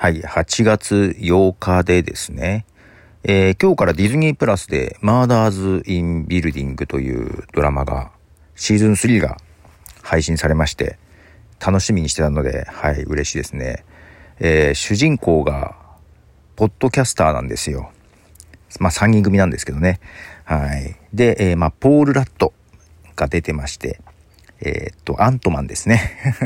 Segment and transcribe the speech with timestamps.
[0.00, 2.66] はい、8月8日でですね、
[3.24, 8.12] えー、今日からディズニープラスでマーダーズ・イン・ビルディングというドラマが、
[8.54, 9.38] シーズン3が
[10.04, 11.00] 配信されまして、
[11.58, 13.84] 楽しみにしてたので、はい、嬉しいですね。
[14.38, 15.74] えー、主人公が、
[16.54, 17.90] ポッドキャスターなんですよ。
[18.78, 19.98] まあ、3人組なんですけどね。
[20.44, 20.94] はい。
[21.12, 22.52] で、えー、まあ、ポール・ラッド
[23.16, 24.00] が出てまして、
[24.60, 26.00] えー、っと、アントマンですね。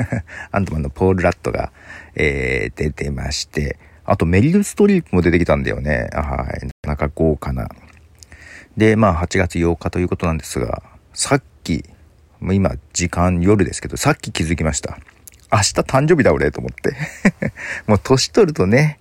[0.53, 1.73] アントマンのポール・ラットが、
[2.15, 6.09] えー、出てまして、あとメリル・ストリープも出てきたんだよね。
[6.12, 6.67] はい。
[6.67, 7.69] なかなか豪華な。
[8.77, 10.83] で、まあ8月8日ということなんですが、
[11.15, 11.84] さっき、
[12.41, 14.98] もう今時間夜ですけど、さっき気づきました。
[15.53, 16.97] 明日誕生日だ俺と思って。
[17.87, 18.98] もう年取るとね、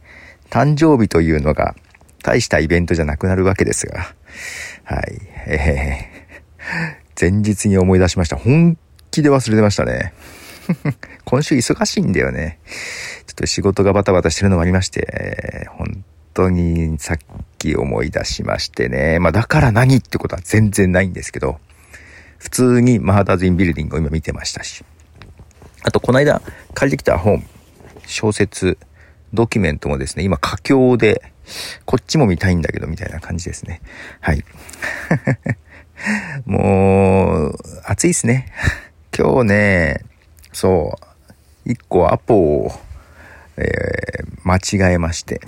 [0.50, 1.76] 誕生日というのが
[2.24, 4.14] 大したイベントじゃなくなるわけですが。
[4.84, 5.22] はい。
[5.48, 8.36] えー、前日に思い出しました。
[8.36, 8.78] 本
[9.12, 10.14] 気で忘れてましたね。
[11.26, 12.60] 今週忙しいんだよね。
[13.28, 17.18] ちょっと仕事がバタバタしてるのもありまして、本当にさっ
[17.58, 19.20] き思い出しましてね。
[19.20, 21.60] まあだから何ってことは全然ないんですけど、
[22.38, 24.84] 普通にマハダズ・イン・ビルディングを今見てましたし。
[25.84, 26.42] あと、この間
[26.74, 27.44] 借りてきた本、
[28.06, 28.78] 小説、
[29.34, 31.22] ドキュメントもですね、今佳境で、
[31.86, 33.82] こっちも見たいんだけど、みたいな感じですね。
[34.22, 34.44] はい。
[36.46, 38.52] もう、暑いっすね。
[39.14, 40.06] 今日ね、
[40.54, 40.98] そ
[41.68, 42.72] う、一個アポを、
[43.58, 45.42] えー、間違えまして、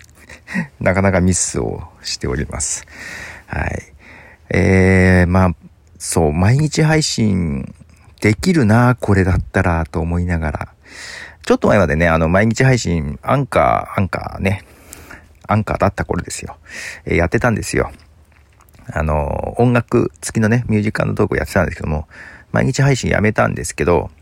[0.80, 2.86] なかなかミスをしております。
[3.46, 3.82] はい。
[4.50, 5.56] えー、まあ、
[5.98, 7.74] そう、毎日配信
[8.20, 10.68] できるな、これだったら、と思いながら、
[11.46, 14.62] ちょっと前までね、あの、毎日配信、アンカー、アンカーね、
[15.46, 16.58] アンカーだった頃ですよ。
[17.06, 17.90] えー、やってたんですよ。
[18.92, 22.06] あの、音楽付きのね、ミュージカルのトークをやってたんですけども、
[22.54, 24.12] 毎日配信やめたんですけど、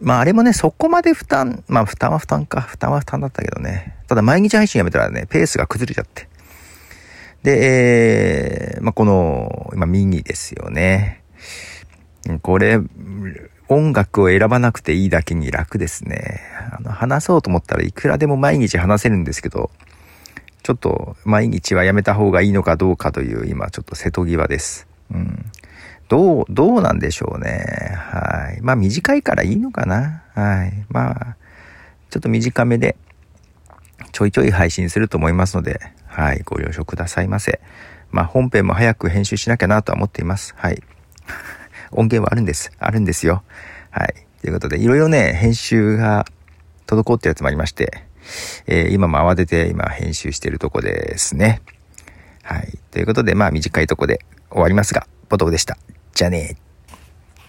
[0.00, 3.96] まああれもね、そこまで負担、まあ負担は負担か、負担は負担だったけどね。
[4.08, 6.28] ただ毎日配信やめたらね、ペースが崩れちゃって。
[7.44, 11.22] で、えー、まあこの、今ミニですよね。
[12.42, 12.80] これ、
[13.68, 16.40] 音楽を選ばなくていいだけに楽ですね。
[16.76, 19.70] あの、話そうと思ったらいくらでも毎日話せるんですけど、
[20.64, 24.88] ちょっと毎日はやめた方がいいのかどうかという今ちょっと瀬戸際です。
[25.12, 25.50] うん。
[26.08, 27.64] どう、どうなんでしょうね。
[27.96, 28.60] はい。
[28.62, 30.22] まあ短いからいいのかな。
[30.34, 30.86] はい。
[30.88, 31.36] まあ、
[32.10, 32.96] ちょっと短めで、
[34.12, 36.42] ちょいちょい配信すると思いますので、はい。
[36.44, 37.60] ご了承くださいませ。
[38.10, 40.54] まあ本編も早く編集しなきゃなとは思っています。
[40.56, 40.82] はい。
[41.92, 42.72] 音源はあるんです。
[42.78, 43.42] あるんですよ。
[43.90, 44.14] はい。
[44.40, 46.24] ということで、いろいろね、編集が
[46.86, 48.04] 滞ってるやつもありまして、
[48.66, 51.60] えー、今も慌てて今編集してるとこですね。
[52.42, 52.78] はい。
[52.90, 55.78] ということで、まあ短いとこで終わりますが、ポトフでした。
[56.14, 56.56] じゃあね